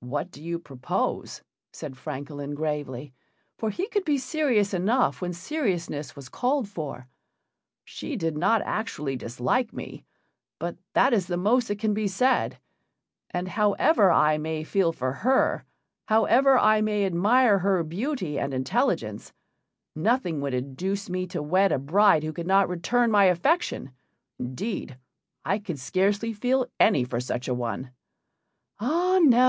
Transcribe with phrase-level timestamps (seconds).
[0.00, 3.12] "What do you propose?" said Francolin, gravely,
[3.58, 7.08] for he could be serious enough when seriousness was called for.
[7.84, 10.04] "She did not actually dislike me,
[10.60, 12.58] but that is the most that can be said;
[13.30, 15.64] and however I may feel for her,
[16.06, 19.34] however I may admire her beauty and intelligence,
[19.96, 23.90] nothing would induce me to wed a bride who could not return my affection.
[24.38, 24.96] Indeed,
[25.44, 27.90] I could scarcely feel any for such a one."
[28.78, 29.48] "Ah no!